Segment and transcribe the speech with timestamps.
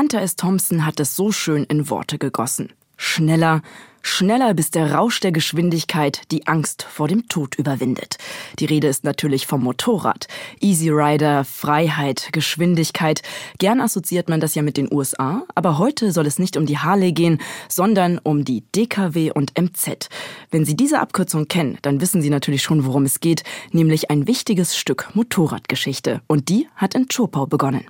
[0.00, 0.34] Hunter S.
[0.34, 2.72] Thompson hat es so schön in Worte gegossen.
[2.96, 3.60] Schneller,
[4.00, 8.16] schneller, bis der Rausch der Geschwindigkeit die Angst vor dem Tod überwindet.
[8.60, 10.26] Die Rede ist natürlich vom Motorrad.
[10.58, 13.20] Easy Rider, Freiheit, Geschwindigkeit.
[13.58, 16.78] Gern assoziiert man das ja mit den USA, aber heute soll es nicht um die
[16.78, 17.38] Harley gehen,
[17.68, 20.08] sondern um die DKW und MZ.
[20.50, 24.26] Wenn Sie diese Abkürzung kennen, dann wissen Sie natürlich schon, worum es geht, nämlich ein
[24.26, 26.22] wichtiges Stück Motorradgeschichte.
[26.26, 27.84] Und die hat in Chopau begonnen.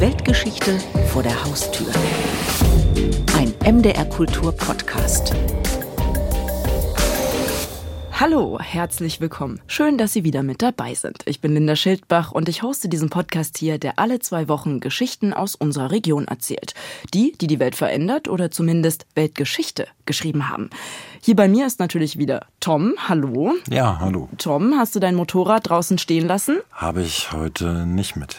[0.00, 0.78] Weltgeschichte
[1.08, 1.88] vor der Haustür.
[3.36, 5.34] Ein MDR Kultur Podcast.
[8.12, 9.60] Hallo, herzlich willkommen.
[9.66, 11.22] Schön, dass Sie wieder mit dabei sind.
[11.26, 15.32] Ich bin Linda Schildbach und ich hoste diesen Podcast hier, der alle zwei Wochen Geschichten
[15.32, 16.74] aus unserer Region erzählt.
[17.12, 20.70] Die, die die Welt verändert oder zumindest Weltgeschichte geschrieben haben.
[21.20, 22.94] Hier bei mir ist natürlich wieder Tom.
[23.08, 23.54] Hallo.
[23.68, 24.28] Ja, hallo.
[24.38, 26.58] Tom, hast du dein Motorrad draußen stehen lassen?
[26.72, 28.36] Habe ich heute nicht mit.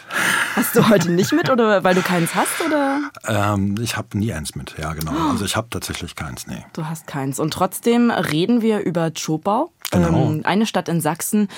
[0.54, 3.00] Hast du heute nicht mit oder weil du keins hast oder?
[3.26, 5.12] Ähm, ich habe nie eins mit, ja genau.
[5.30, 6.64] Also ich habe tatsächlich keins, nee.
[6.72, 7.38] Du hast keins.
[7.38, 9.72] Und trotzdem reden wir über Zschopau.
[9.90, 10.30] Genau.
[10.30, 11.48] Ähm, eine Stadt in Sachsen,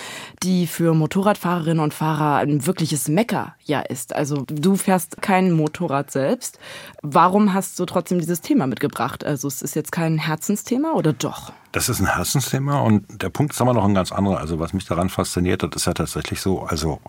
[0.42, 4.14] die für Motorradfahrerinnen und Fahrer ein wirkliches Mecker ja ist.
[4.14, 6.58] Also du fährst kein Motorrad selbst.
[7.02, 9.24] Warum hast du trotzdem dieses Thema mitgebracht?
[9.24, 11.52] Also es ist jetzt kein Herzensthema oder doch?
[11.72, 14.38] Das ist ein Herzensthema und der Punkt ist aber noch ein ganz anderer.
[14.38, 17.00] Also was mich daran fasziniert hat, ist ja tatsächlich so, also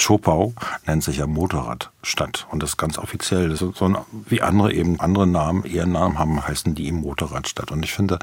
[0.00, 0.52] Chopau
[0.86, 3.48] nennt sich ja Motorradstadt und das ist ganz offiziell.
[3.48, 3.96] Das ist so ein,
[4.28, 7.70] wie andere eben andere Namen, eher Namen haben, heißen die eben Motorradstadt.
[7.72, 8.18] Und ich finde,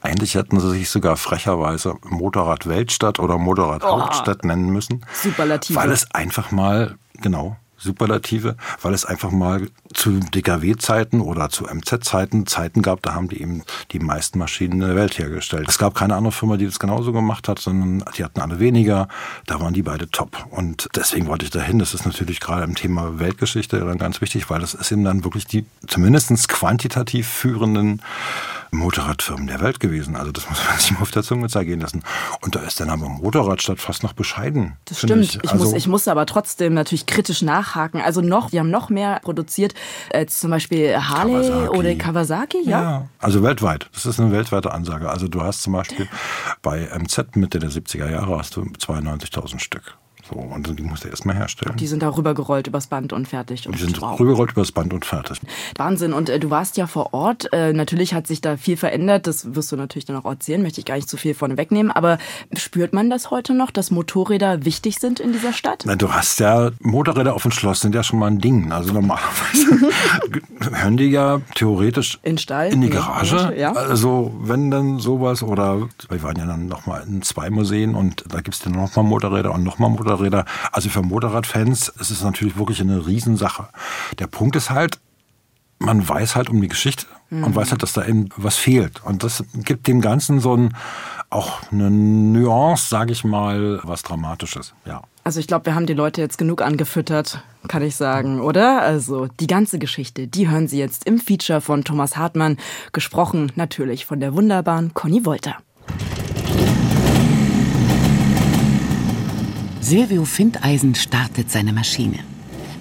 [0.00, 5.04] eigentlich hätten sie sich sogar frecherweise Motorradweltstadt oder Motorradhauptstadt oh, nennen müssen.
[5.12, 5.78] Superlative.
[5.78, 12.46] Weil es einfach mal, genau, Superlative, weil es einfach mal zu DKW-Zeiten oder zu MZ-Zeiten
[12.46, 15.66] Zeiten gab, da haben die eben die meisten Maschinen der Welt hergestellt.
[15.68, 19.08] Es gab keine andere Firma, die das genauso gemacht hat, sondern die hatten alle weniger.
[19.46, 20.46] Da waren die beide top.
[20.50, 21.78] Und deswegen wollte ich dahin.
[21.78, 25.24] Das ist natürlich gerade im Thema Weltgeschichte dann ganz wichtig, weil das ist eben dann
[25.24, 28.02] wirklich die zumindest quantitativ führenden
[28.70, 30.16] Motorradfirmen der Welt gewesen.
[30.16, 32.02] Also das muss man sich mal auf der Zunge zergehen lassen.
[32.40, 34.76] Und da ist dann aber Motorradstadt fast noch bescheiden.
[34.84, 35.24] Das stimmt.
[35.24, 38.00] Ich, ich, also muss, ich muss aber trotzdem natürlich kritisch nachhaken.
[38.00, 39.74] Also noch, die haben noch mehr produziert
[40.12, 41.78] als zum Beispiel Harley Kawasaki.
[41.78, 42.82] oder Kawasaki, ja?
[42.82, 43.08] ja?
[43.18, 43.88] Also weltweit.
[43.92, 45.08] Das ist eine weltweite Ansage.
[45.08, 46.08] Also du hast zum Beispiel
[46.62, 49.96] bei MZ Mitte der 70er Jahre hast du 92.000 Stück.
[50.28, 51.76] So, und die musst du erstmal herstellen.
[51.76, 53.66] Die sind da rübergerollt übers Band und fertig.
[53.66, 54.18] Und die sind wow.
[54.18, 55.40] rübergerollt übers Band und fertig.
[55.76, 56.12] Wahnsinn.
[56.12, 57.52] Und äh, du warst ja vor Ort.
[57.52, 59.26] Äh, natürlich hat sich da viel verändert.
[59.26, 60.62] Das wirst du natürlich dann auch erzählen.
[60.62, 61.92] Möchte ich gar nicht zu viel vorne wegnehmen.
[61.92, 62.18] Aber
[62.56, 65.84] spürt man das heute noch, dass Motorräder wichtig sind in dieser Stadt?
[65.86, 68.72] Na, du hast ja Motorräder auf dem Schloss sind ja schon mal ein Ding.
[68.72, 69.92] Also normalerweise
[70.72, 73.54] hören die ja theoretisch in Stall, in die Garage.
[73.56, 73.72] Ja.
[73.72, 78.24] Also wenn dann sowas oder wir waren ja dann noch mal in zwei Museen und
[78.28, 80.44] da gibt's dann noch mal Motorräder und noch mal Motorräder.
[80.72, 83.68] Also für Motorradfans ist es natürlich wirklich eine Riesensache.
[84.18, 84.98] Der Punkt ist halt,
[85.78, 87.44] man weiß halt um die Geschichte mhm.
[87.44, 89.04] und weiß halt, dass da eben was fehlt.
[89.04, 90.74] Und das gibt dem Ganzen so ein,
[91.28, 94.72] auch eine Nuance, sage ich mal, was Dramatisches.
[94.86, 95.02] Ja.
[95.22, 98.82] Also ich glaube, wir haben die Leute jetzt genug angefüttert, kann ich sagen, oder?
[98.82, 102.58] Also die ganze Geschichte, die hören Sie jetzt im Feature von Thomas Hartmann,
[102.92, 105.56] gesprochen natürlich von der wunderbaren Conny Wolter.
[109.88, 112.18] Silvio Findeisen startet seine Maschine.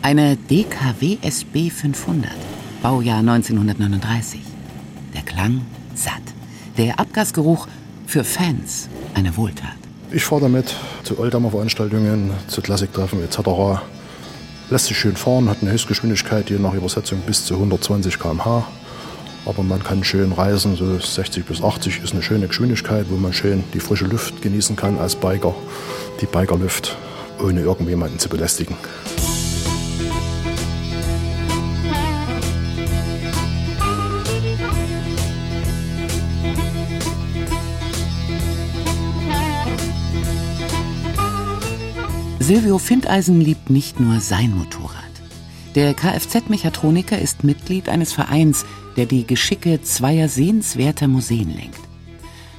[0.01, 2.31] Eine DKW SB 500,
[2.81, 4.39] Baujahr 1939.
[5.13, 5.61] Der Klang
[5.93, 6.23] satt.
[6.79, 7.67] Der Abgasgeruch
[8.07, 9.77] für Fans eine Wohltat.
[10.09, 10.73] Ich fahre damit
[11.03, 13.39] zu Oldtimer-Veranstaltungen, zu Klassiktreffen etc.
[14.71, 18.65] Lässt sich schön fahren, hat eine Höchstgeschwindigkeit je nach Übersetzung bis zu 120 km/h.
[19.45, 23.31] Aber man kann schön reisen, so 60 bis 80 ist eine schöne Geschwindigkeit, wo man
[23.31, 25.53] schön die frische Luft genießen kann als Biker.
[26.21, 26.97] Die Bikerluft,
[27.43, 28.75] ohne irgendjemanden zu belästigen.
[42.39, 45.03] Silvio Findeisen liebt nicht nur sein Motorrad.
[45.73, 48.65] Der Kfz-Mechatroniker ist Mitglied eines Vereins,
[48.95, 51.79] der die Geschicke zweier sehenswerter Museen lenkt.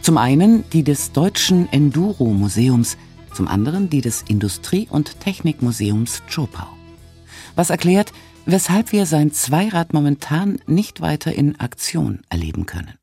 [0.02, 2.96] Zum einen die des Deutschen Enduro-Museums,
[3.36, 6.66] zum anderen die des Industrie- und Technikmuseums Chopau.
[7.54, 8.12] Was erklärt,
[8.46, 12.94] weshalb wir sein Zweirad momentan nicht weiter in Aktion erleben können.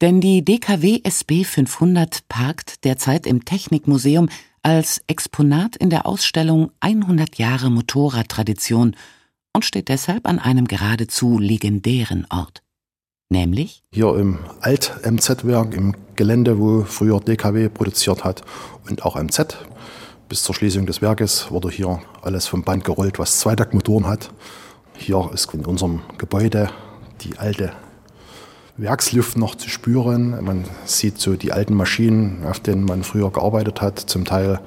[0.00, 4.28] Denn die DKW SB 500 parkt derzeit im Technikmuseum
[4.62, 8.96] als Exponat in der Ausstellung 100 Jahre Motorradtradition
[9.52, 12.62] und steht deshalb an einem geradezu legendären Ort.
[13.32, 13.84] Nämlich?
[13.92, 18.42] Hier im Alt-MZ-Werk, im Gelände, wo früher DKW produziert hat
[18.88, 19.56] und auch MZ.
[20.28, 24.32] Bis zur Schließung des Werkes wurde hier alles vom Band gerollt, was Zweitaktmotoren hat.
[24.96, 26.70] Hier ist in unserem Gebäude
[27.20, 27.72] die alte
[28.76, 30.42] Werksluft noch zu spüren.
[30.44, 34.00] Man sieht so die alten Maschinen, auf denen man früher gearbeitet hat.
[34.00, 34.58] Zum Teil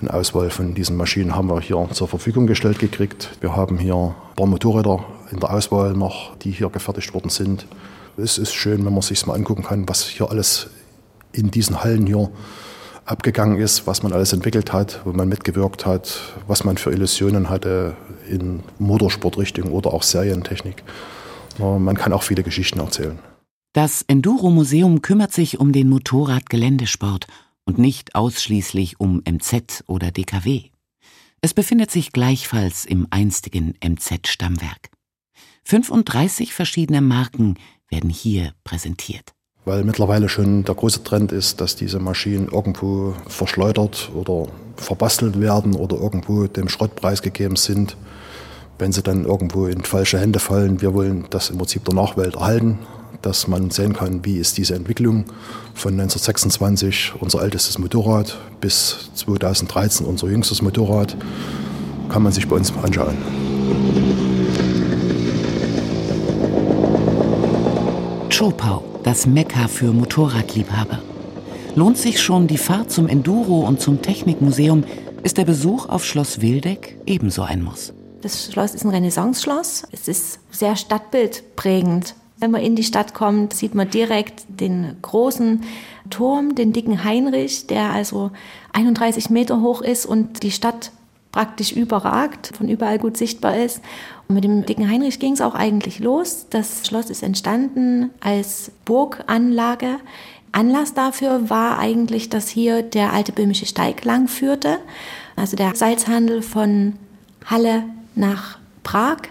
[0.00, 3.36] eine Auswahl von diesen Maschinen haben wir hier zur Verfügung gestellt gekriegt.
[3.42, 7.66] Wir haben hier ein paar Motorräder in der Auswahl noch, die hier gefertigt worden sind.
[8.16, 10.68] Es ist schön, wenn man sich mal angucken kann, was hier alles
[11.32, 12.30] in diesen Hallen hier
[13.04, 17.48] abgegangen ist, was man alles entwickelt hat, wo man mitgewirkt hat, was man für Illusionen
[17.50, 17.96] hatte
[18.28, 20.84] in Motorsportrichtung oder auch Serientechnik.
[21.58, 23.18] Man kann auch viele Geschichten erzählen.
[23.72, 27.26] Das Enduro-Museum kümmert sich um den Motorradgeländesport
[27.64, 30.64] und nicht ausschließlich um MZ oder DKW.
[31.40, 34.90] Es befindet sich gleichfalls im einstigen MZ-Stammwerk.
[35.64, 37.56] 35 verschiedene Marken
[37.88, 39.32] werden hier präsentiert.
[39.64, 45.74] Weil mittlerweile schon der große Trend ist, dass diese Maschinen irgendwo verschleudert oder verbastelt werden
[45.74, 47.96] oder irgendwo dem Schrott preisgegeben sind,
[48.78, 50.80] wenn sie dann irgendwo in falsche Hände fallen.
[50.80, 52.78] Wir wollen das im Prinzip der Nachwelt erhalten
[53.22, 55.24] dass man sehen kann, wie ist diese Entwicklung
[55.74, 61.16] von 1926, unser ältestes Motorrad, bis 2013 unser jüngstes Motorrad,
[62.08, 63.16] kann man sich bei uns anschauen.
[68.42, 70.98] Chopau, das Mekka für Motorradliebhaber.
[71.76, 74.82] Lohnt sich schon die Fahrt zum Enduro und zum Technikmuseum,
[75.22, 77.92] ist der Besuch auf Schloss Wildeck ebenso ein Muss.
[78.20, 79.84] Das Schloss ist ein Renaissance-Schloss.
[79.92, 82.16] Es ist sehr stadtbildprägend.
[82.38, 85.62] Wenn man in die Stadt kommt, sieht man direkt den großen
[86.10, 88.32] Turm, den dicken Heinrich, der also
[88.72, 90.90] 31 Meter hoch ist und die Stadt
[91.30, 93.80] praktisch überragt, von überall gut sichtbar ist.
[94.32, 96.46] Mit dem dicken Heinrich ging es auch eigentlich los.
[96.50, 99.98] Das Schloss ist entstanden als Burganlage.
[100.52, 104.78] Anlass dafür war eigentlich, dass hier der alte böhmische Steig lang führte,
[105.34, 106.94] also der Salzhandel von
[107.46, 107.84] Halle
[108.14, 109.22] nach Prag.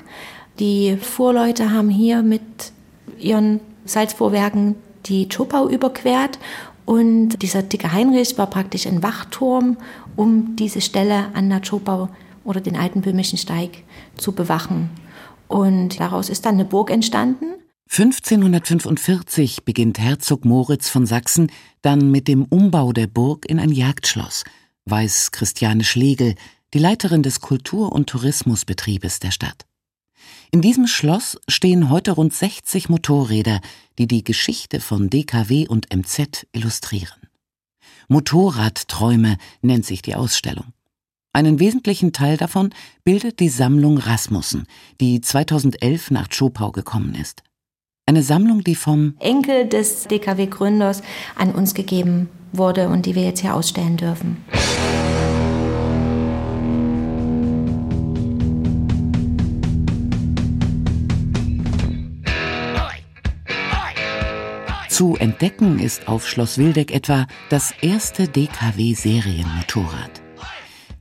[0.59, 2.41] Die Fuhrleute haben hier mit
[3.19, 4.75] ihren Salzvorwerken
[5.05, 6.39] die Chopau überquert
[6.85, 9.77] und dieser dicke Heinrich war praktisch ein Wachturm,
[10.15, 12.09] um diese Stelle an der Chopau
[12.43, 13.83] oder den alten böhmischen Steig
[14.17, 14.89] zu bewachen.
[15.47, 17.45] Und daraus ist dann eine Burg entstanden.
[17.89, 24.45] 1545 beginnt Herzog Moritz von Sachsen dann mit dem Umbau der Burg in ein Jagdschloss,
[24.85, 26.35] weiß Christiane Schlegel,
[26.73, 29.65] die Leiterin des Kultur- und Tourismusbetriebes der Stadt.
[30.51, 33.59] In diesem Schloss stehen heute rund 60 Motorräder,
[33.97, 37.27] die die Geschichte von DKW und MZ illustrieren.
[38.07, 40.73] Motorradträume nennt sich die Ausstellung.
[41.33, 42.71] Einen wesentlichen Teil davon
[43.05, 44.67] bildet die Sammlung Rasmussen,
[44.99, 47.43] die 2011 nach Schopau gekommen ist.
[48.05, 51.01] Eine Sammlung, die vom Enkel des DKW-Gründers
[51.35, 54.43] an uns gegeben wurde und die wir jetzt hier ausstellen dürfen.
[64.89, 70.21] Zu entdecken ist auf Schloss Wildeck etwa das erste DKW-Serienmotorrad.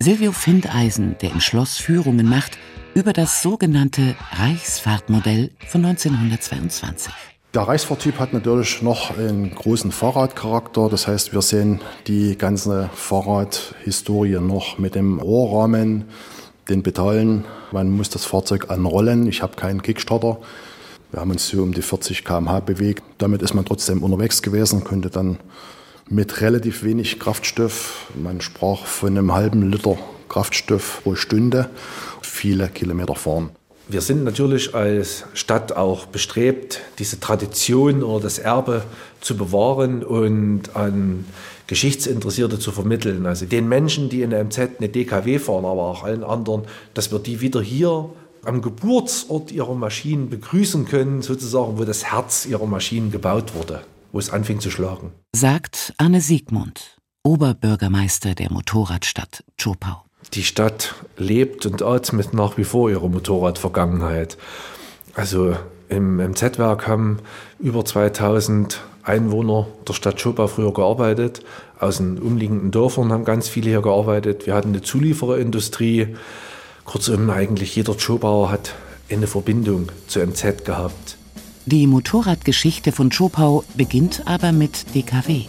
[0.02, 2.56] Silvio Findeisen, der im Schloss Führungen macht,
[2.94, 7.12] über das sogenannte Reichsfahrtmodell von 1922.
[7.52, 10.88] Der Reichsfahrtyp hat natürlich noch einen großen Fahrradcharakter.
[10.88, 16.06] Das heißt, wir sehen die ganze Fahrradhistorie noch mit dem Rohrrahmen,
[16.70, 17.44] den Pedalen.
[17.70, 19.26] Man muss das Fahrzeug anrollen.
[19.26, 20.39] Ich habe keinen Kickstarter.
[21.10, 23.03] Wir haben uns so um die 40 km/h bewegt.
[23.19, 25.36] Damit ist man trotzdem unterwegs gewesen, konnte dann
[26.10, 29.96] mit relativ wenig Kraftstoff, man sprach von einem halben Liter
[30.29, 31.70] Kraftstoff pro Stunde,
[32.20, 33.50] viele Kilometer fahren.
[33.88, 38.84] Wir sind natürlich als Stadt auch bestrebt, diese Tradition oder das Erbe
[39.20, 41.24] zu bewahren und an
[41.67, 43.26] Geschichtsinteressierte zu vermitteln.
[43.26, 46.62] Also den Menschen, die in der MZ eine DKW fahren, aber auch allen anderen,
[46.94, 48.10] dass wir die wieder hier
[48.44, 54.19] am Geburtsort ihrer Maschinen begrüßen können, sozusagen, wo das Herz ihrer Maschinen gebaut wurde, wo
[54.19, 55.12] es anfing zu schlagen.
[55.34, 60.05] Sagt Anne Siegmund, Oberbürgermeister der Motorradstadt Chopau.
[60.34, 64.38] Die Stadt lebt und atmet nach wie vor ihre Motorradvergangenheit.
[65.14, 65.56] Also
[65.88, 67.19] im MZ-Werk haben
[67.58, 71.43] über 2000 Einwohner der Stadt Chopau früher gearbeitet.
[71.79, 74.46] Aus den umliegenden Dörfern haben ganz viele hier gearbeitet.
[74.46, 76.17] Wir hatten eine Zuliefererindustrie.
[76.84, 78.74] Kurzum, eigentlich jeder Chopauer hat
[79.10, 81.17] eine Verbindung zu MZ gehabt.
[81.67, 85.44] Die Motorradgeschichte von Chopau beginnt aber mit DKW.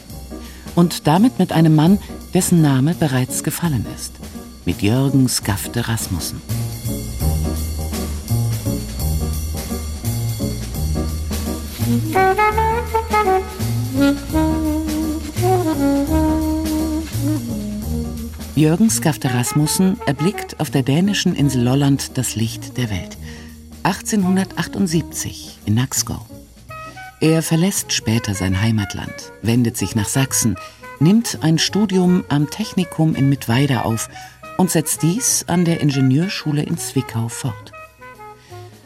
[0.75, 1.99] Und damit mit einem Mann,
[2.33, 4.13] dessen Name bereits gefallen ist.
[4.65, 6.41] Mit Jürgen Skafte Rasmussen.
[18.55, 23.17] Jürgen Skafte Rasmussen erblickt auf der dänischen Insel Lolland das Licht der Welt.
[23.83, 26.25] 1878 in Naxgau.
[27.19, 30.55] Er verlässt später sein Heimatland, wendet sich nach Sachsen,
[30.99, 34.09] nimmt ein Studium am Technikum in Mittweida auf
[34.57, 37.71] und setzt dies an der Ingenieurschule in Zwickau fort.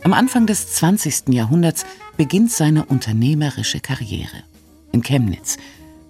[0.03, 1.29] Am Anfang des 20.
[1.29, 1.85] Jahrhunderts
[2.15, 4.43] beginnt seine unternehmerische Karriere.
[4.91, 5.57] In Chemnitz.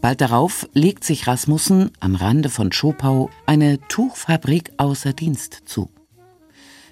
[0.01, 5.89] Bald darauf legt sich Rasmussen am Rande von Schopau eine Tuchfabrik außer Dienst zu.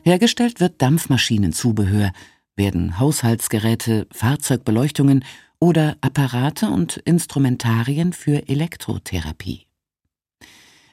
[0.03, 2.11] Hergestellt wird Dampfmaschinenzubehör,
[2.57, 5.23] werden Haushaltsgeräte, Fahrzeugbeleuchtungen
[5.59, 9.65] oder Apparate und Instrumentarien für Elektrotherapie.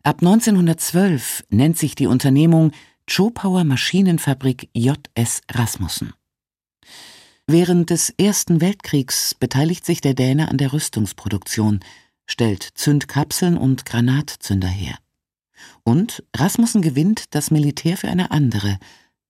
[0.04, 2.70] Ab 1912 nennt sich die Unternehmung
[3.08, 6.12] Schopauer Maschinenfabrik JS Rasmussen.
[7.48, 11.80] Während des Ersten Weltkriegs beteiligt sich der Däne an der Rüstungsproduktion,
[12.26, 14.96] stellt Zündkapseln und Granatzünder her.
[15.84, 18.78] Und Rasmussen gewinnt das Militär für eine andere,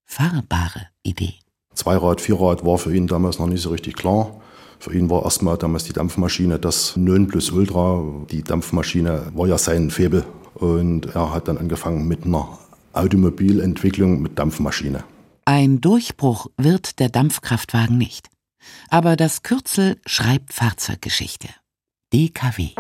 [0.05, 1.35] fahrbare Idee.
[1.75, 4.41] Zweirad, Vierrad war für ihn damals noch nicht so richtig klar.
[4.79, 8.03] Für ihn war erstmal damals die Dampfmaschine das Nonplusultra.
[8.31, 10.25] Die Dampfmaschine war ja sein Febel.
[10.55, 12.59] Und er hat dann angefangen mit einer
[12.93, 15.05] Automobilentwicklung mit Dampfmaschine.
[15.45, 18.29] Ein Durchbruch wird der Dampfkraftwagen nicht.
[18.89, 21.49] Aber das Kürzel schreibt Fahrzeuggeschichte.
[22.13, 22.71] DKW.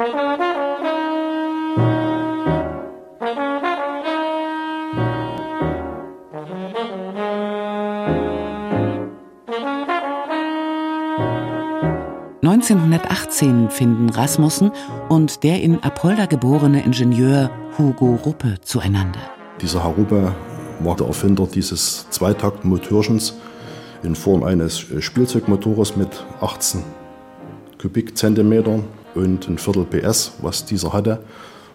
[12.60, 14.70] 1918 finden Rasmussen
[15.08, 19.20] und der in Apolda geborene Ingenieur Hugo Ruppe zueinander.
[19.62, 20.34] Dieser Herr Ruppe
[20.80, 23.32] war der Erfinder dieses Zweitaktmotorchens
[24.02, 26.82] in Form eines Spielzeugmotors mit 18
[27.80, 31.24] Kubikzentimetern und ein Viertel PS, was dieser hatte.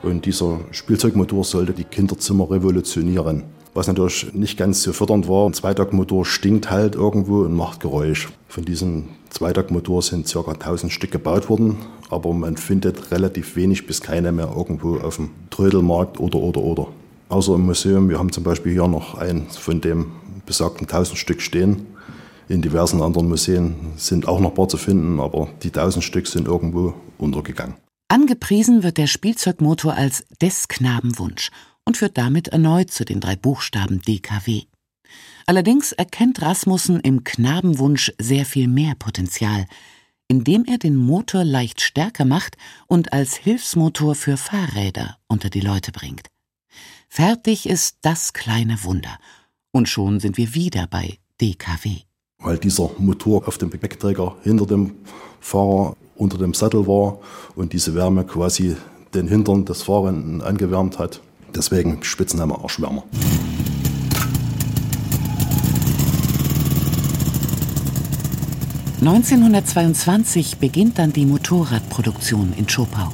[0.03, 5.45] Und dieser Spielzeugmotor sollte die Kinderzimmer revolutionieren was natürlich nicht ganz so fördernd war.
[5.45, 8.29] Ein Zweitaktmotor stinkt halt irgendwo und macht Geräusch.
[8.47, 10.39] Von diesem Zweitaktmotor sind ca.
[10.49, 11.77] 1000 Stück gebaut worden,
[12.09, 16.87] aber man findet relativ wenig bis keine mehr irgendwo auf dem Trödelmarkt oder oder oder.
[17.27, 20.13] Außer im Museum, wir haben zum Beispiel hier noch eins von dem
[20.45, 21.85] besagten 1000 Stück stehen.
[22.47, 26.27] In diversen anderen Museen sind auch noch ein paar zu finden, aber die 1000 Stück
[26.27, 27.75] sind irgendwo untergegangen.
[28.07, 31.49] Angepriesen wird der Spielzeugmotor als des Knaben Wunsch
[31.85, 34.63] und führt damit erneut zu den drei Buchstaben DKW.
[35.45, 39.65] Allerdings erkennt Rasmussen im Knabenwunsch sehr viel mehr Potenzial,
[40.27, 45.91] indem er den Motor leicht stärker macht und als Hilfsmotor für Fahrräder unter die Leute
[45.91, 46.27] bringt.
[47.07, 49.17] Fertig ist das kleine Wunder.
[49.71, 51.99] Und schon sind wir wieder bei DKW.
[52.39, 54.95] Weil dieser Motor auf dem Gepäckträger hinter dem
[55.39, 57.19] Fahrer unter dem Sattel war
[57.55, 58.75] und diese Wärme quasi
[59.13, 61.21] den Hintern des Fahrenden angewärmt hat.
[61.55, 63.03] Deswegen Spitzname Arschwärmer.
[68.99, 73.13] (1922) beginnt dann die Motorradproduktion in Schopau.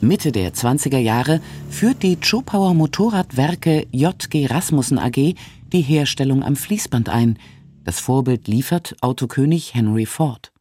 [0.00, 1.40] Mitte der 20er Jahre
[1.70, 5.34] führt die Schopauer Motorradwerke JG Rasmussen AG
[5.72, 7.38] die Herstellung am Fließband ein.
[7.84, 10.52] Das Vorbild liefert Autokönig Henry Ford.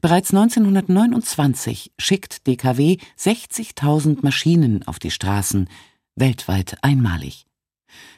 [0.00, 5.68] Bereits 1929 schickt DKW 60.000 Maschinen auf die Straßen,
[6.16, 7.46] weltweit einmalig.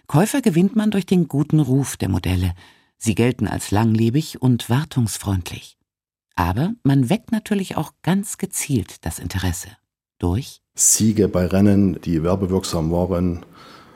[0.06, 2.54] Käufer gewinnt man durch den guten Ruf der Modelle.
[2.96, 5.76] Sie gelten als langlebig und wartungsfreundlich.
[6.36, 9.68] Aber man weckt natürlich auch ganz gezielt das Interesse.
[10.18, 13.44] Durch Siege bei Rennen, die werbewirksam waren.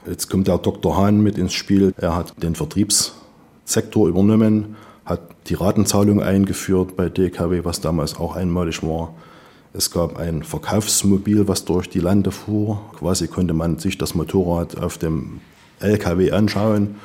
[0.06, 0.96] Jetzt kommt der Dr.
[0.96, 1.92] Hahn mit ins Spiel.
[1.96, 8.82] Er hat den Vertriebssektor übernommen, hat die Ratenzahlung eingeführt bei DKW, was damals auch einmalig
[8.82, 9.14] war.
[9.72, 12.80] Es gab ein Verkaufsmobil, was durch die Lande fuhr.
[12.98, 15.40] Quasi konnte man sich das Motorrad auf dem
[15.80, 16.96] LKW anschauen,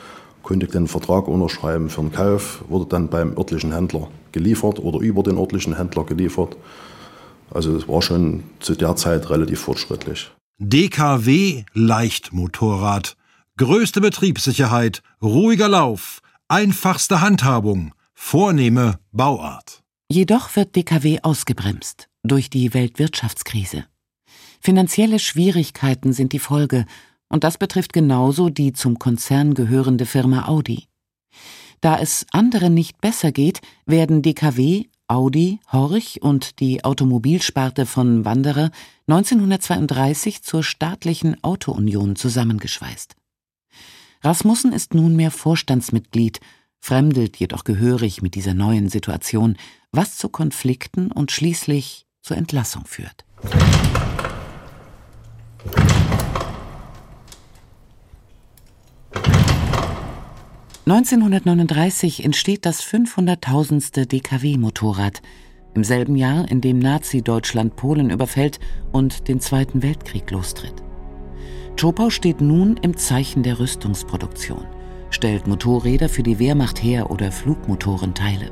[0.43, 5.23] konnte den Vertrag unterschreiben für den Kauf, wurde dann beim örtlichen Händler geliefert oder über
[5.23, 6.55] den örtlichen Händler geliefert.
[7.51, 10.31] Also es war schon zu der Zeit relativ fortschrittlich.
[10.57, 13.17] DKW Leichtmotorrad.
[13.57, 19.83] Größte Betriebssicherheit, ruhiger Lauf, einfachste Handhabung, vornehme Bauart.
[20.09, 23.85] Jedoch wird DKW ausgebremst durch die Weltwirtschaftskrise.
[24.59, 26.85] Finanzielle Schwierigkeiten sind die Folge,
[27.27, 30.87] und das betrifft genauso die zum Konzern gehörende Firma Audi.
[31.81, 38.71] Da es anderen nicht besser geht, werden DKW, Audi, Horch und die Automobilsparte von Wanderer
[39.07, 43.15] 1932 zur staatlichen Autounion zusammengeschweißt.
[44.21, 46.39] Rasmussen ist nunmehr Vorstandsmitglied,
[46.79, 49.57] fremdelt jedoch gehörig mit dieser neuen Situation,
[49.91, 53.25] was zu Konflikten und schließlich zur Entlassung führt.
[60.85, 64.05] ...1939 entsteht das 500.000.
[64.05, 65.21] DKW-Motorrad,
[65.75, 68.59] im selben Jahr, in dem Nazi-Deutschland Polen überfällt
[68.91, 70.83] und den Zweiten Weltkrieg lostritt.
[71.77, 74.65] Zschopau steht nun im Zeichen der Rüstungsproduktion,
[75.09, 78.51] stellt Motorräder für die Wehrmacht her oder Flugmotorenteile.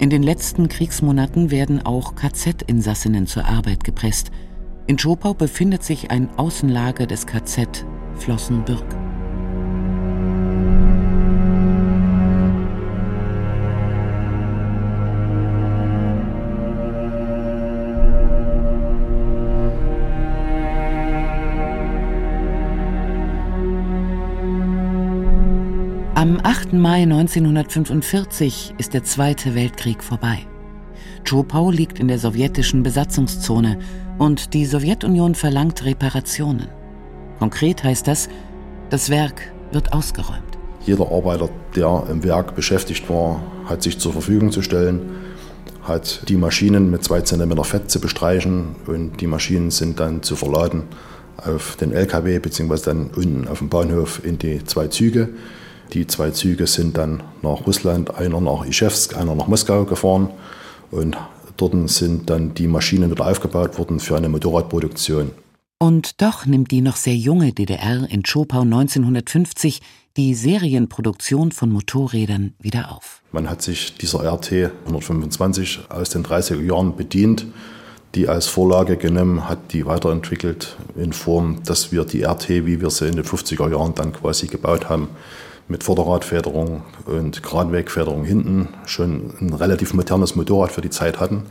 [0.00, 4.30] In den letzten Kriegsmonaten werden auch KZ-Insassinnen zur Arbeit gepresst.
[4.86, 7.84] In Zschopau befindet sich ein Außenlager des KZ
[8.16, 8.86] Flossenbürg.
[26.20, 26.74] Am 8.
[26.74, 30.40] Mai 1945 ist der Zweite Weltkrieg vorbei.
[31.24, 33.78] Zschopau liegt in der sowjetischen Besatzungszone
[34.18, 36.68] und die Sowjetunion verlangt Reparationen.
[37.38, 38.28] Konkret heißt das,
[38.90, 40.58] das Werk wird ausgeräumt.
[40.84, 45.00] Jeder Arbeiter, der im Werk beschäftigt war, hat sich zur Verfügung zu stellen,
[45.84, 50.36] hat die Maschinen mit zwei Zentimeter Fett zu bestreichen und die Maschinen sind dann zu
[50.36, 50.82] verladen
[51.38, 55.30] auf den LKW beziehungsweise dann unten auf dem Bahnhof in die zwei Züge.
[55.92, 60.28] Die zwei Züge sind dann nach Russland, einer nach Ischewsk, einer nach Moskau gefahren
[60.90, 61.16] und
[61.56, 65.32] dort sind dann die Maschinen wieder aufgebaut worden für eine Motorradproduktion.
[65.78, 69.80] Und doch nimmt die noch sehr junge DDR in Schopau 1950
[70.16, 73.22] die Serienproduktion von Motorrädern wieder auf.
[73.32, 77.46] Man hat sich dieser RT 125 aus den 30er Jahren bedient,
[78.14, 82.90] die als Vorlage genommen, hat die weiterentwickelt in Form, dass wir die RT, wie wir
[82.90, 85.08] sie in den 50er Jahren dann quasi gebaut haben,
[85.70, 91.44] mit Vorderradfederung und Geradwegfederung hinten schon ein relativ modernes Motorrad für die Zeit hatten.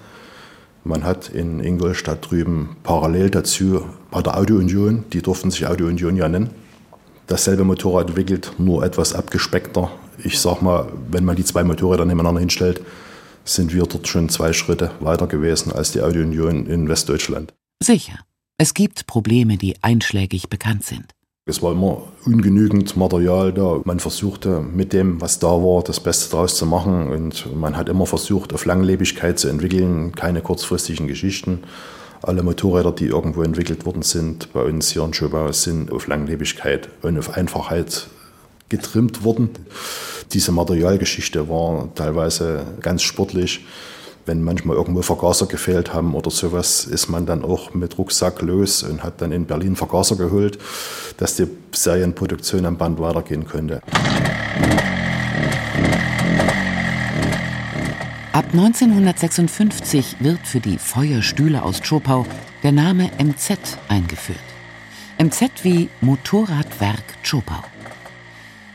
[0.83, 5.87] Man hat in Ingolstadt drüben parallel dazu bei der Audio Union, die durften sich Audio
[5.87, 6.49] Union ja nennen,
[7.27, 9.89] dasselbe Motorrad entwickelt, nur etwas abgespeckter.
[10.23, 12.81] Ich sag mal, wenn man die zwei Motorräder nebeneinander hinstellt,
[13.45, 17.53] sind wir dort schon zwei Schritte weiter gewesen als die Audio Union in Westdeutschland.
[17.81, 18.19] Sicher.
[18.57, 21.13] Es gibt Probleme, die einschlägig bekannt sind.
[21.49, 23.81] Es war immer ungenügend Material da.
[23.83, 27.09] Man versuchte mit dem, was da war, das Beste daraus zu machen.
[27.11, 31.63] Und man hat immer versucht, auf Langlebigkeit zu entwickeln, keine kurzfristigen Geschichten.
[32.21, 36.89] Alle Motorräder, die irgendwo entwickelt worden sind, bei uns hier in Schobau, sind auf Langlebigkeit
[37.01, 38.07] und auf Einfachheit
[38.69, 39.49] getrimmt worden.
[40.31, 43.65] Diese Materialgeschichte war teilweise ganz sportlich
[44.25, 48.83] wenn manchmal irgendwo Vergaser gefehlt haben oder sowas, ist man dann auch mit Rucksack los
[48.83, 50.57] und hat dann in Berlin Vergaser geholt,
[51.17, 53.81] dass die Serienproduktion am Band weitergehen könnte.
[58.31, 62.25] Ab 1956 wird für die Feuerstühle aus Schopau
[62.63, 64.39] der Name MZ eingeführt.
[65.17, 67.63] MZ wie Motorradwerk Schopau.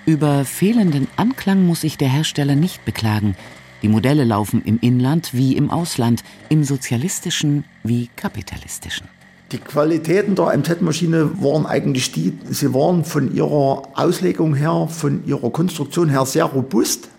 [0.07, 3.37] Über fehlenden Anklang muss sich der Hersteller nicht beklagen,
[3.85, 9.07] die Modelle laufen im Inland wie im Ausland, im sozialistischen wie kapitalistischen.
[9.53, 15.51] Die Qualitäten der MZ-Maschine waren eigentlich die, sie waren von ihrer Auslegung her, von ihrer
[15.51, 17.11] Konstruktion her sehr robust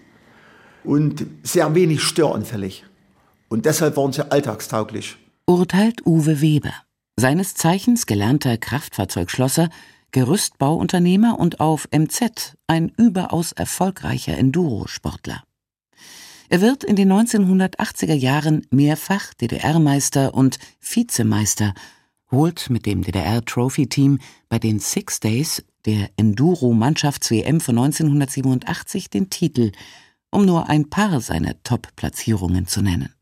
[0.83, 2.83] und sehr wenig störanfällig.
[3.47, 5.17] Und deshalb waren sie alltagstauglich.
[5.45, 6.73] Urteilt Uwe Weber,
[7.15, 9.69] seines Zeichens gelernter Kraftfahrzeugschlosser,
[10.09, 15.43] Gerüstbauunternehmer und auf MZ ein überaus erfolgreicher Endurosportler.
[16.49, 21.73] Er wird in den 1980er Jahren mehrfach DDR-Meister und Vizemeister,
[22.31, 29.71] holt mit dem DDR-Trophy-Team bei den Six Days der Enduro-Mannschafts-WM von 1987 den Titel,
[30.31, 33.13] um nur ein paar seiner Top-Platzierungen zu nennen.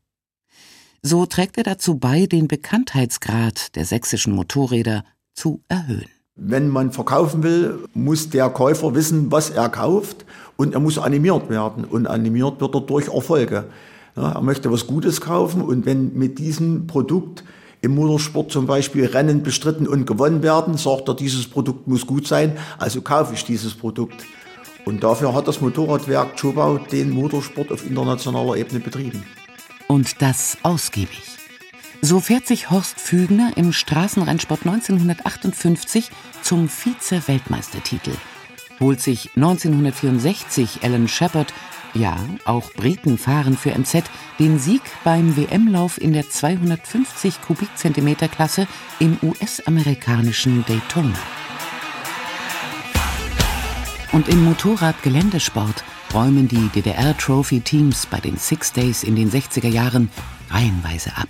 [1.02, 6.13] So trägt er dazu bei, den Bekanntheitsgrad der sächsischen Motorräder zu erhöhen.
[6.36, 10.24] Wenn man verkaufen will, muss der Käufer wissen, was er kauft
[10.56, 11.84] und er muss animiert werden.
[11.84, 13.66] Und animiert wird er durch Erfolge.
[14.16, 17.44] Ja, er möchte was Gutes kaufen und wenn mit diesem Produkt
[17.82, 22.26] im Motorsport zum Beispiel Rennen bestritten und gewonnen werden, sagt er, dieses Produkt muss gut
[22.26, 24.24] sein, also kaufe ich dieses Produkt.
[24.86, 29.22] Und dafür hat das Motorradwerk Schobau den Motorsport auf internationaler Ebene betrieben.
[29.86, 31.33] Und das ausgiebig.
[32.04, 36.10] So fährt sich Horst Fügner im Straßenrennsport 1958
[36.42, 38.12] zum Vize-Weltmeistertitel
[38.80, 41.54] holt sich 1964 Alan Shepard,
[41.94, 44.04] ja, auch Briten fahren für MZ,
[44.38, 48.66] den Sieg beim WM-Lauf in der 250 Kubikzentimeter-Klasse
[48.98, 51.16] im US-amerikanischen Daytona.
[54.12, 60.10] Und im Motorrad-Geländesport räumen die DDR-Trophy-Teams bei den Six Days in den 60er Jahren
[60.50, 61.28] reihenweise ab.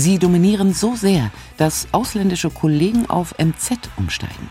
[0.00, 4.48] Sie dominieren so sehr, dass ausländische Kollegen auf MZ umsteigen.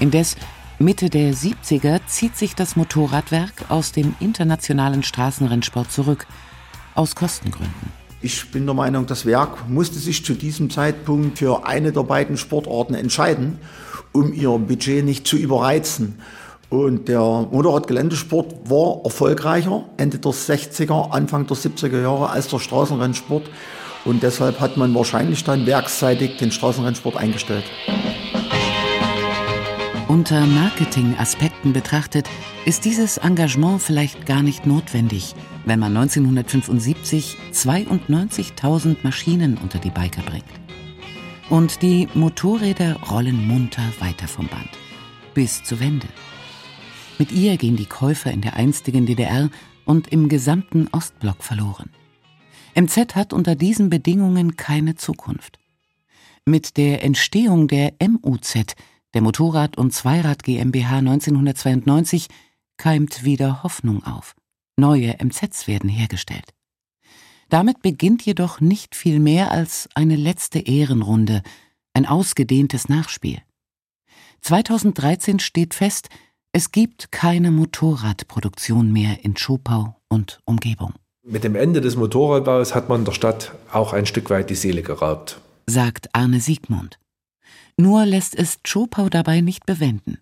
[0.00, 0.36] Indes
[0.80, 6.26] Mitte der 70er zieht sich das Motorradwerk aus dem internationalen Straßenrennsport zurück,
[6.96, 7.92] aus Kostengründen.
[8.20, 12.36] Ich bin der Meinung, das Werk musste sich zu diesem Zeitpunkt für eine der beiden
[12.36, 13.60] Sportarten entscheiden,
[14.10, 16.18] um ihr Budget nicht zu überreizen.
[16.68, 23.44] Und der Motorradgeländesport war erfolgreicher Ende der 60er, Anfang der 70er Jahre als der Straßenrennsport.
[24.04, 27.64] Und deshalb hat man wahrscheinlich dann werksseitig den Straßenrennsport eingestellt.
[30.08, 32.28] Unter Marketingaspekten betrachtet
[32.66, 40.22] ist dieses Engagement vielleicht gar nicht notwendig, wenn man 1975 92.000 Maschinen unter die Biker
[40.22, 40.44] bringt.
[41.50, 44.70] Und die Motorräder rollen munter weiter vom Band.
[45.34, 46.08] Bis zur Wende.
[47.18, 49.50] Mit ihr gehen die Käufer in der einstigen DDR
[49.84, 51.90] und im gesamten Ostblock verloren.
[52.74, 55.58] MZ hat unter diesen Bedingungen keine Zukunft.
[56.44, 58.74] Mit der Entstehung der MUZ,
[59.14, 62.28] der Motorrad- und Zweirad GmbH 1992,
[62.76, 64.34] keimt wieder Hoffnung auf.
[64.76, 66.52] Neue MZs werden hergestellt.
[67.48, 71.42] Damit beginnt jedoch nicht viel mehr als eine letzte Ehrenrunde,
[71.92, 73.40] ein ausgedehntes Nachspiel.
[74.40, 76.08] 2013 steht fest,
[76.52, 80.94] es gibt keine Motorradproduktion mehr in Schopau und Umgebung.
[81.26, 84.82] Mit dem Ende des Motorradbaus hat man der Stadt auch ein Stück weit die Seele
[84.82, 86.98] geraubt, sagt Arne Siegmund.
[87.78, 90.18] Nur lässt es Schopau dabei nicht bewenden.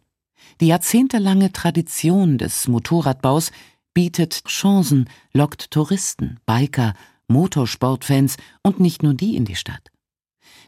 [0.61, 3.51] Die jahrzehntelange Tradition des Motorradbaus
[3.95, 6.95] bietet Chancen, lockt Touristen, Biker,
[7.27, 9.91] Motorsportfans und nicht nur die in die Stadt.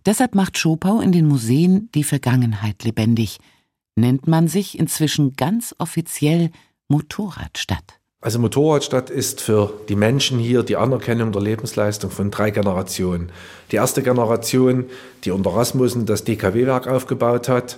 [0.05, 3.38] Deshalb macht Schopau in den Museen die Vergangenheit lebendig,
[3.94, 6.51] nennt man sich inzwischen ganz offiziell
[6.88, 8.01] Motorradstadt.
[8.24, 13.28] Also Motorradstadt ist für die Menschen hier die Anerkennung der Lebensleistung von drei Generationen.
[13.70, 14.87] Die erste Generation,
[15.24, 17.76] die unter Rasmussen das DKW-Werk aufgebaut hat,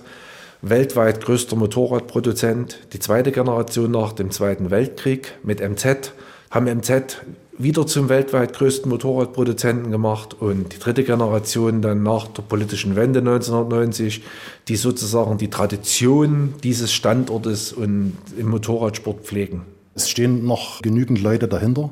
[0.61, 2.79] weltweit größter Motorradproduzent.
[2.93, 6.13] Die zweite Generation nach dem Zweiten Weltkrieg mit MZ
[6.49, 7.17] haben MZ
[7.57, 13.19] wieder zum weltweit größten Motorradproduzenten gemacht und die dritte Generation dann nach der politischen Wende
[13.19, 14.23] 1990,
[14.69, 19.76] die sozusagen die Tradition dieses Standortes und im Motorradsport pflegen.
[19.97, 21.89] Es stehen noch genügend Leute dahinter,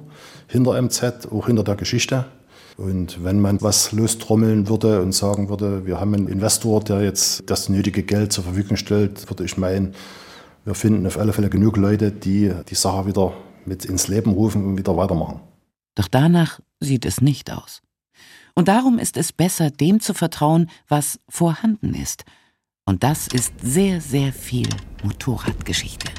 [0.48, 2.26] hinter MZ, auch hinter der Geschichte.
[2.78, 7.50] Und wenn man was lostrommeln würde und sagen würde, wir haben einen Investor, der jetzt
[7.50, 9.96] das nötige Geld zur Verfügung stellt, würde ich meinen,
[10.66, 13.34] wir finden auf alle Fälle genug Leute, die die Sache wieder
[13.66, 15.40] mit ins Leben rufen und wieder weitermachen.
[15.96, 17.82] Doch danach sieht es nicht aus.
[18.54, 22.24] Und darum ist es besser, dem zu vertrauen, was vorhanden ist.
[22.86, 24.70] Und das ist sehr, sehr viel
[25.02, 26.12] Motorradgeschichte.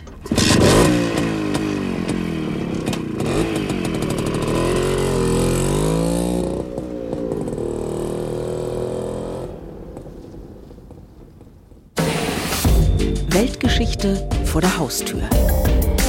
[14.06, 15.22] Weltgeschichte vor der Haustür.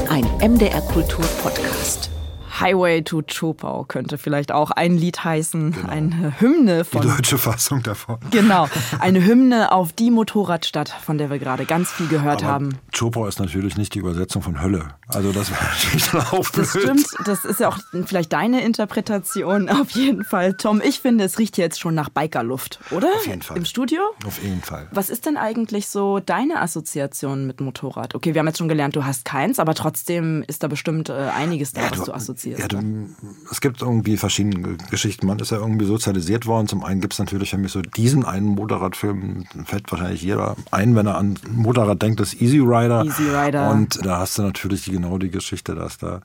[0.10, 2.10] Ein MDR Kultur Podcast.
[2.60, 5.90] Highway to Chopau könnte vielleicht auch ein Lied heißen, genau.
[5.90, 7.02] eine Hymne von.
[7.02, 8.18] Die deutsche Fassung davon.
[8.32, 8.68] Genau,
[9.00, 12.78] eine Hymne auf die Motorradstadt, von der wir gerade ganz viel gehört Aber haben.
[12.98, 14.90] Chopau ist natürlich nicht die Übersetzung von Hölle.
[15.08, 16.68] Also das wäre natürlich dann auch blöd.
[16.68, 20.54] Das stimmt, das ist ja auch vielleicht deine Interpretation auf jeden Fall.
[20.54, 23.10] Tom, ich finde, es riecht jetzt schon nach Bikerluft, oder?
[23.16, 23.58] Auf jeden Fall.
[23.58, 24.02] Im Studio?
[24.26, 24.88] Auf jeden Fall.
[24.92, 28.16] Was ist denn eigentlich so deine Assoziation mit Motorrad?
[28.16, 31.14] Okay, wir haben jetzt schon gelernt, du hast keins, aber trotzdem ist da bestimmt äh,
[31.14, 32.14] einiges da, ja, was du, du
[32.54, 33.10] assoziierst ja, du,
[33.52, 35.28] es gibt irgendwie verschiedene Geschichten.
[35.28, 36.68] Man ist ja irgendwie sozialisiert worden.
[36.68, 40.96] Zum einen gibt es natürlich für mich so diesen einen Motorradfilm, fällt wahrscheinlich jeder ein,
[40.96, 43.04] wenn er an Motorrad denkt, das Easy Rider.
[43.06, 43.70] Easy Rider.
[43.72, 46.22] Und da hast du natürlich genau die Geschichte, dass da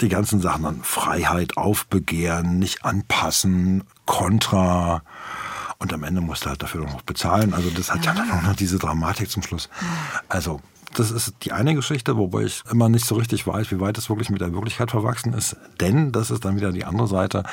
[0.00, 5.02] die ganzen Sachen an Freiheit, Aufbegehren, nicht anpassen, Kontra.
[5.78, 7.54] Und am Ende musst du halt dafür noch bezahlen.
[7.54, 9.68] Also das hat ja, ja dann auch noch diese Dramatik zum Schluss.
[10.28, 10.60] Also
[10.94, 14.08] das ist die eine Geschichte, wobei ich immer nicht so richtig weiß, wie weit es
[14.08, 15.56] wirklich mit der Wirklichkeit verwachsen ist.
[15.80, 17.44] Denn, das ist dann wieder die andere Seite,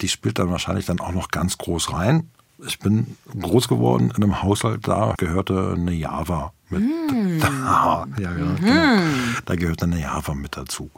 [0.00, 2.30] die spielt dann wahrscheinlich dann auch noch ganz groß rein.
[2.66, 6.82] Ich bin groß geworden in einem Haushalt, da gehörte eine Java mit.
[6.82, 7.40] Mm.
[7.40, 8.56] Da, ja, genau, mm.
[8.56, 9.02] genau.
[9.46, 10.90] Da gehört eine Java mit dazu.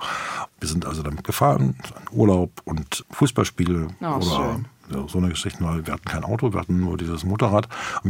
[0.58, 1.76] Wir sind also damit gefahren,
[2.10, 5.60] Urlaub und Fußballspiele oh, oder ja, so eine Geschichte.
[5.60, 7.68] Wir hatten kein Auto, wir hatten nur dieses Motorrad.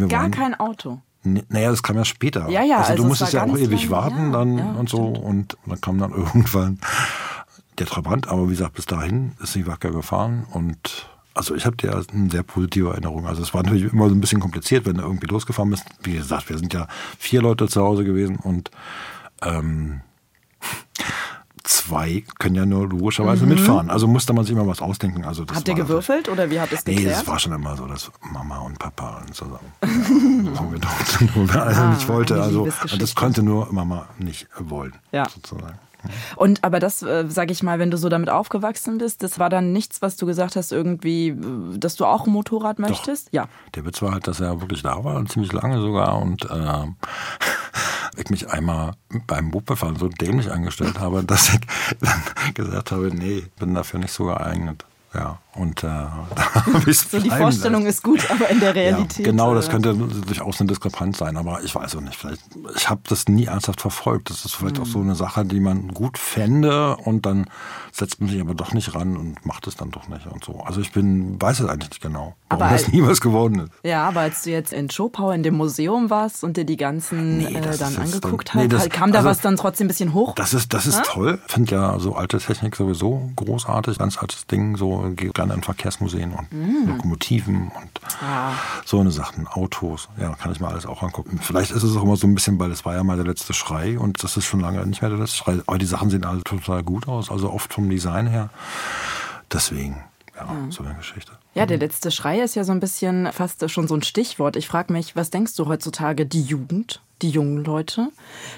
[0.09, 1.03] Gar kein Auto?
[1.25, 2.49] Naja, das kam ja später.
[2.49, 5.11] Ja, ja, also, also du musstest ja auch ewig warten ja, dann ja, und so.
[5.11, 5.25] Stimmt.
[5.25, 6.79] Und dann kam dann irgendwann
[7.79, 8.29] der Trabant.
[8.29, 10.47] Aber wie gesagt, bis dahin ist sie wacker gefahren.
[10.51, 13.27] Und also ich habe dir eine sehr positive Erinnerung.
[13.27, 15.85] Also es war natürlich immer so ein bisschen kompliziert, wenn du irgendwie losgefahren bist.
[16.03, 18.71] Wie gesagt, wir sind ja vier Leute zu Hause gewesen und
[19.43, 20.01] ähm,
[21.64, 23.90] zwei können ja nur logischerweise mitfahren.
[23.90, 25.25] Also musste man sich immer was ausdenken.
[25.25, 27.20] Also Habt ihr gewürfelt oder wie habt ihr es Nee, geklärt?
[27.20, 29.59] das war schon immer so, dass Mama und Papa zusammen.
[29.83, 29.88] Ja,
[30.59, 32.42] haben wir doch, nur wer also nicht wollte.
[32.42, 34.94] Also und das konnte nur Mama nicht wollen.
[35.12, 35.29] Ja.
[35.29, 35.79] Sozusagen.
[36.37, 39.48] Und aber das, äh, sage ich mal, wenn du so damit aufgewachsen bist, das war
[39.51, 43.29] dann nichts, was du gesagt hast, irgendwie, äh, dass du auch ein Motorrad möchtest?
[43.33, 43.46] Ja.
[43.75, 46.20] Der Witz war halt, dass er wirklich da war, ziemlich lange sogar.
[46.20, 46.87] Und äh,
[48.16, 48.94] ich mich einmal
[49.27, 51.61] beim Mopedfahren so dämlich angestellt habe, dass ich
[52.01, 52.22] dann
[52.55, 54.85] gesagt habe, nee, bin dafür nicht so geeignet.
[55.14, 55.87] Ja, und äh,
[56.35, 59.27] da So die Vorstellung ist gut, aber in der Realität.
[59.27, 62.16] Ja, genau, das äh, könnte durchaus eine Diskrepanz sein, aber ich weiß auch nicht.
[62.16, 62.40] Vielleicht,
[62.75, 64.31] ich habe das nie ernsthaft verfolgt.
[64.31, 65.05] Das ist vielleicht auch so Mhm.
[65.09, 67.46] eine Sache, die man gut fände und dann
[67.92, 70.61] setzt man sich aber doch nicht ran und macht es dann doch nicht und so.
[70.64, 73.70] Also ich bin, weiß es eigentlich nicht genau, warum Aber das nie was geworden ist.
[73.85, 77.37] Ja, aber als du jetzt in Schopau in dem Museum warst und dir die ganzen
[77.37, 80.14] Nee, äh, dann angeguckt dann- nee, hast, kam da also- was dann trotzdem ein bisschen
[80.14, 80.35] hoch?
[80.37, 81.38] Das ist, das ist toll.
[81.46, 83.98] Ich finde ja so alte Technik sowieso großartig.
[83.98, 86.88] Ganz altes Ding, so gehe gerne in Verkehrsmuseen und Mhm.
[86.88, 88.53] Lokomotiven und Ah.
[88.85, 90.09] so eine Sachen, Autos.
[90.19, 91.38] Ja, kann ich mir alles auch angucken.
[91.43, 93.53] Vielleicht ist es auch immer so ein bisschen, weil es war ja mal der letzte
[93.55, 95.61] Schrei und das ist schon lange nicht mehr der letzte Schrei.
[95.67, 98.51] Aber die Sachen sehen alle total gut aus, also oft vom Design her.
[99.53, 100.03] Deswegen,
[100.35, 101.33] ja, so eine Geschichte.
[101.55, 104.57] Ja, der letzte Schrei ist ja so ein bisschen fast schon so ein Stichwort.
[104.57, 108.09] Ich frage mich, was denkst du heutzutage, die Jugend, die jungen Leute?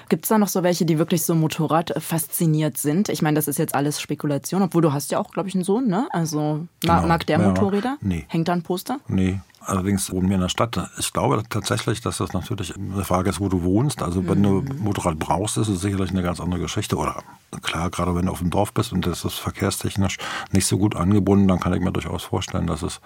[0.09, 3.09] Gibt es da noch so welche, die wirklich so Motorrad fasziniert sind?
[3.09, 5.63] Ich meine, das ist jetzt alles Spekulation, obwohl du hast ja auch, glaube ich, einen
[5.63, 6.07] Sohn, ne?
[6.11, 7.47] Also ma Genau, mag der ja.
[7.47, 7.97] Motorräder?
[8.01, 8.25] Nee.
[8.27, 8.99] Hängt da ein Poster?
[9.07, 10.77] Nee, allerdings wohnen wir in der Stadt.
[10.97, 14.01] Ich glaube tatsächlich, dass das natürlich eine Frage ist, wo du wohnst.
[14.01, 16.95] Also wenn du ein Motorrad brauchst, ist es sicherlich eine ganz andere Geschichte.
[16.97, 17.23] Oder
[17.61, 20.17] klar, gerade wenn du auf dem Dorf bist und das ist verkehrstechnisch
[20.51, 23.01] nicht so gut angebunden, dann kann ich mir durchaus vorstellen, dass es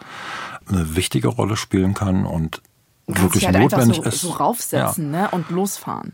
[0.67, 2.68] eine wichtige Rolle spielen kann und Du
[3.17, 4.21] wirklich halt einfach notwendig so, ist.
[4.21, 5.29] so raufsetzen ne?
[5.31, 6.13] und losfahren.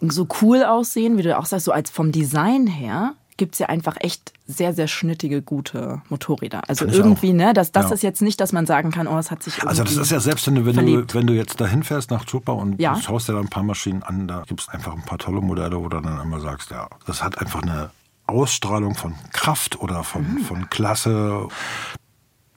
[0.00, 3.68] So cool aussehen, wie du auch sagst, so als vom Design her gibt es ja
[3.70, 6.62] einfach echt sehr, sehr schnittige, gute Motorräder.
[6.68, 7.34] Also irgendwie, auch.
[7.36, 7.94] ne, das, das Ja.
[7.94, 10.20] ist jetzt nicht, dass man sagen kann, oh, es hat sich Also das ist ja
[10.20, 12.94] selbst, wenn du, wenn du, wenn du jetzt dahin fährst nach Chupa und Ja.
[12.94, 15.40] du schaust dir da ein paar Maschinen an, da gibt es einfach ein paar tolle
[15.40, 17.90] Modelle, wo du dann immer sagst, ja, das hat einfach eine
[18.26, 20.38] Ausstrahlung von Kraft oder von, Mhm.
[20.40, 21.48] von Klasse,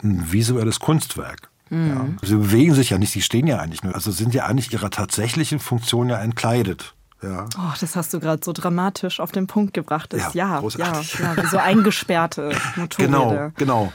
[0.03, 1.49] ein visuelles Kunstwerk.
[1.73, 1.89] Mhm.
[2.21, 2.27] Ja.
[2.27, 4.89] Sie bewegen sich ja nicht, sie stehen ja eigentlich nur, also sind ja eigentlich ihrer
[4.89, 6.93] tatsächlichen Funktion ja entkleidet.
[7.21, 7.45] Ja.
[7.57, 10.11] Oh, das hast du gerade so dramatisch auf den Punkt gebracht.
[10.11, 11.01] Das, Ja, ja, ja,
[11.35, 12.51] ja, so eingesperrte
[12.97, 13.51] Genau, Motorräder.
[13.57, 13.93] genau.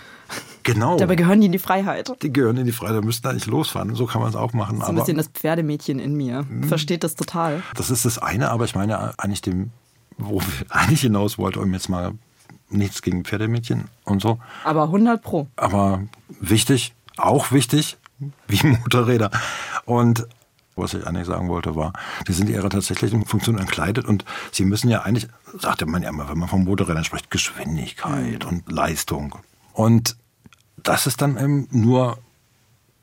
[0.63, 0.99] Genau.
[0.99, 2.13] Dabei gehören die in die Freiheit.
[2.23, 3.95] die gehören in die Freiheit, da müssten eigentlich losfahren.
[3.95, 4.77] So kann man es auch machen.
[4.79, 4.97] So ein aber Mhm.
[4.99, 6.45] bisschen das Pferdemädchen in mir.
[6.69, 7.63] Versteht das total.
[7.75, 9.71] Das ist das eine, aber ich meine eigentlich dem,
[10.19, 12.13] wo wir eigentlich hinaus wollten, um jetzt mal
[12.69, 14.39] nichts gegen Pferdemädchen und so.
[14.65, 15.47] Aber 100 pro.
[15.57, 16.03] Aber
[16.41, 17.99] wichtig, auch wichtig,
[18.47, 19.31] wie Motorräder.
[19.85, 20.27] Und
[20.77, 21.93] was ich eigentlich sagen wollte, war,
[22.27, 25.29] die sind ihrer tatsächlichen Funktion entkleidet und sie müssen ja eigentlich,
[25.59, 29.35] sagte man ja immer, wenn man von Motorrädern spricht, Geschwindigkeit und Leistung.
[29.73, 30.17] Und
[30.77, 32.19] das ist dann eben nur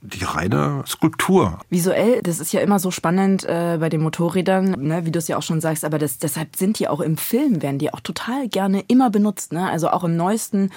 [0.01, 1.58] die reine Skulptur.
[1.69, 5.27] Visuell, das ist ja immer so spannend äh, bei den Motorrädern, ne, wie du es
[5.27, 8.01] ja auch schon sagst, aber das, deshalb sind die auch im Film, werden die auch
[8.01, 9.51] total gerne immer benutzt.
[9.51, 9.67] Ne?
[9.67, 10.69] Also auch im neuesten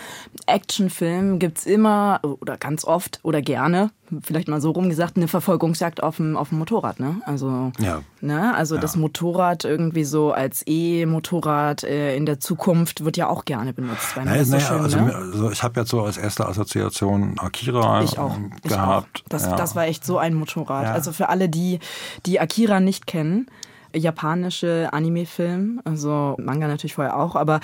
[0.47, 3.91] Actionfilm gibt's immer oder ganz oft oder gerne,
[4.23, 6.99] vielleicht mal so rumgesagt, eine Verfolgungsjagd auf dem, auf dem Motorrad.
[6.99, 7.21] Ne?
[7.27, 8.01] Also, Ja.
[8.23, 8.55] ne?
[8.55, 13.73] also das Motorrad irgendwie so als E-Motorrad äh, in der Zukunft wird ja auch gerne
[13.75, 14.17] benutzt.
[14.17, 15.15] Weil Naja, das so naja, schön, also, ne?
[15.15, 18.35] also ich habe jetzt so als erste Assoziation Akira Ich auch.
[18.35, 18.71] ähm, Ich
[19.13, 19.25] gehabt.
[19.29, 19.57] Das, ja.
[19.57, 20.85] das war echt so ein Motorrad.
[20.85, 20.93] Ja.
[20.93, 21.79] Also für alle, die,
[22.27, 23.47] die Akira nicht kennen,
[23.95, 27.61] japanische Anime-Film, also Manga natürlich vorher auch, aber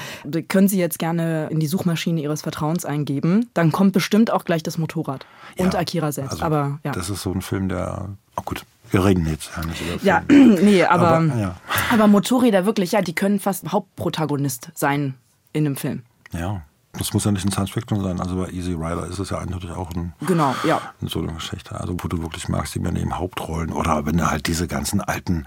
[0.48, 3.50] können Sie jetzt gerne in die Suchmaschine Ihres Vertrauens eingeben.
[3.54, 5.26] Dann kommt bestimmt auch gleich das Motorrad
[5.58, 6.32] und Ja, Akira selbst.
[6.32, 6.92] also aber ja.
[6.92, 8.08] Das ist so ein Film, der.
[8.36, 11.32] Oh gut, wir reden jetzt ja nicht über Ja, nee, aber, Aber,
[11.90, 12.06] aber, ja.
[12.06, 15.14] Motorräder wirklich, ja, die können fast Hauptprotagonist sein
[15.52, 16.02] in einem Film.
[16.32, 16.62] Ja.
[16.98, 18.20] Das muss ja nicht ein Science-Fiction sein.
[18.20, 20.80] Also bei Easy Rider ist es ja eindeutig auch ein, Genau, ja.
[21.02, 21.78] so eine Geschichte.
[21.78, 23.72] Also wo du wirklich magst, die mir neben Hauptrollen.
[23.72, 25.46] Oder wenn du halt diese ganzen alten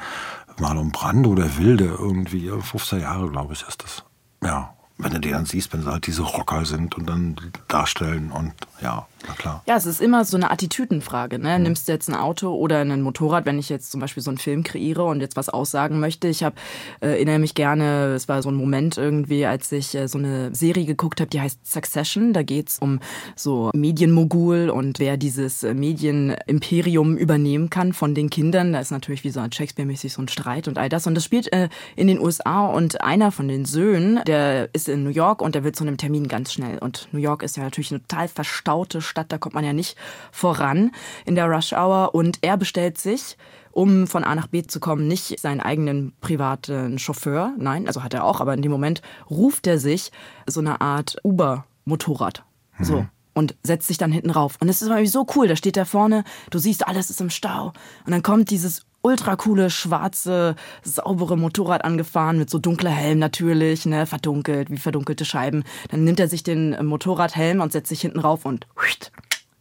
[0.60, 4.04] Marlon Brando oder Wilde irgendwie, 50er Jahre, glaube ich, ist das.
[4.44, 4.74] Ja.
[5.00, 7.36] Wenn du die dann siehst, wenn sie halt diese Rocker sind und dann
[7.68, 9.64] darstellen und ja, na klar.
[9.66, 11.40] Ja, es ist immer so eine Attitüdenfrage.
[11.40, 11.58] Ne?
[11.60, 14.38] Nimmst du jetzt ein Auto oder ein Motorrad, wenn ich jetzt zum Beispiel so einen
[14.38, 16.28] Film kreiere und jetzt was aussagen möchte.
[16.28, 16.56] Ich habe
[17.02, 20.54] äh, erinnere mich gerne, es war so ein Moment irgendwie, als ich äh, so eine
[20.54, 22.34] Serie geguckt habe, die heißt Succession.
[22.34, 23.00] Da geht's um
[23.36, 28.74] so Medienmogul und wer dieses äh, Medienimperium übernehmen kann von den Kindern.
[28.74, 31.08] Da ist natürlich wie so ein Shakespeare-mäßig so ein Streit und all das.
[31.08, 35.04] Und das spielt äh, in den USA und einer von den Söhnen, der ist in
[35.04, 36.78] New York und der will zu einem Termin ganz schnell.
[36.80, 39.98] Und New York ist ja natürlich eine total verstaute Stadt, da kommt man ja nicht
[40.32, 40.92] voran
[41.26, 42.14] in der Rush Hour.
[42.14, 43.38] Und er bestellt sich
[43.78, 48.16] um von A nach B zu kommen, nicht seinen eigenen privaten Chauffeur, nein, also hat
[48.16, 50.12] er auch, aber in dem Moment ruft er sich
[50.48, 52.44] so eine Art Uber-Motorrad.
[52.80, 53.02] So.
[53.02, 53.10] Mhm.
[53.36, 54.58] Und setzt sich dann hinten rauf.
[54.60, 55.48] Und es ist irgendwie so cool.
[55.48, 57.72] Da steht da vorne, du siehst, alles ist im Stau.
[58.04, 63.86] Und dann kommt dieses ultra coole, schwarze, saubere Motorrad angefahren mit so dunkler Helm natürlich,
[63.86, 65.64] ne, verdunkelt, wie verdunkelte Scheiben.
[65.90, 69.12] Dann nimmt er sich den äh, Motorradhelm und setzt sich hinten rauf und huiht,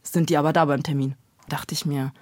[0.03, 1.15] sind die aber da beim Termin.
[1.49, 2.13] Dachte ich mir,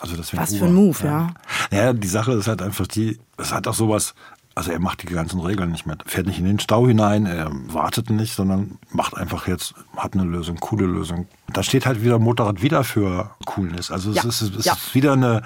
[0.00, 1.28] Also deswegen Was für ein Move, ja.
[1.70, 4.14] Ja, die Sache ist halt einfach die, es hat auch sowas,
[4.54, 5.96] also er macht die ganzen Regeln nicht mehr.
[6.06, 10.24] Fährt nicht in den Stau hinein, er wartet nicht, sondern macht einfach jetzt, hat eine
[10.24, 11.26] Lösung, coole Lösung.
[11.52, 13.90] Da steht halt wieder Motorrad wieder für Coolness.
[13.90, 14.74] Also es Ja, ist, es ja.
[14.74, 15.42] ist wieder eine,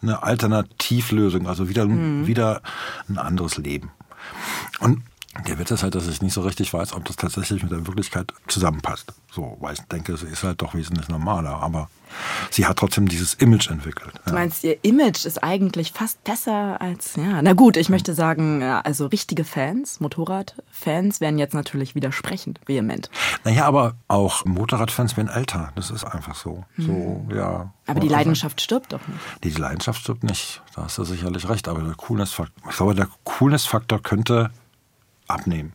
[0.00, 2.26] eine Alternativlösung, also wieder, Mhm.
[2.26, 2.62] wieder
[3.08, 3.90] ein anderes Leben.
[4.80, 5.02] Und
[5.46, 7.86] der Witz ist halt, dass ich nicht so richtig weiß, ob das tatsächlich mit der
[7.86, 9.14] Wirklichkeit zusammenpasst.
[9.30, 11.62] So, weil ich denke, sie ist halt doch wesentlich normaler.
[11.62, 11.88] Aber
[12.50, 14.12] sie hat trotzdem dieses Image entwickelt.
[14.26, 17.40] Du meinst, ihr Image ist eigentlich fast besser als, ja.
[17.40, 23.08] Na gut, ich möchte sagen, ja, also richtige Fans, Motorradfans werden jetzt natürlich widersprechen, vehement.
[23.44, 25.72] Naja, aber auch Motorradfans werden älter.
[25.76, 26.64] Das ist einfach so.
[26.76, 27.64] So, ja.
[27.64, 27.70] Mhm.
[27.86, 29.44] Aber die Leidenschaft stirbt doch nicht.
[29.44, 30.60] Die Leidenschaft stirbt nicht.
[30.74, 31.68] Da hast du sicherlich recht.
[31.68, 34.50] Aber der Coolness-Faktor, ich glaube, der Coolness-Faktor könnte
[35.32, 35.72] abnehmen.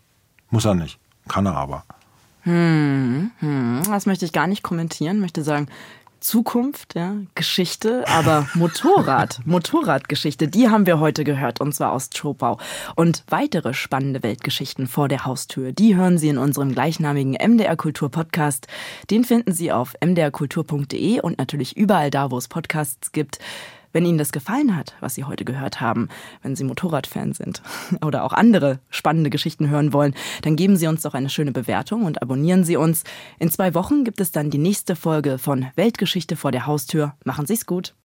[0.49, 0.99] Muss er nicht.
[1.27, 1.83] Kann er aber.
[2.45, 5.67] Das möchte ich gar nicht kommentieren, möchte sagen,
[6.19, 12.57] Zukunft, ja, Geschichte, aber Motorrad, Motorradgeschichte, die haben wir heute gehört und zwar aus Zschopau.
[12.95, 18.09] Und weitere spannende Weltgeschichten vor der Haustür, die hören Sie in unserem gleichnamigen MDR Kultur
[18.09, 18.67] Podcast.
[19.11, 23.39] Den finden Sie auf mdrkultur.de und natürlich überall da, wo es Podcasts gibt.
[23.97, 26.09] Wenn Ihnen das gefallen hat, was Sie heute gehört haben,
[26.43, 27.63] wenn Sie Motorradfan sind
[28.05, 32.05] oder auch andere spannende Geschichten hören wollen, dann geben Sie uns doch eine schöne Bewertung
[32.05, 33.05] und abonnieren Sie uns.
[33.39, 37.15] In zwei Wochen gibt es dann die nächste Folge von Weltgeschichte vor der Haustür.
[37.23, 37.95] Machen Sie es gut.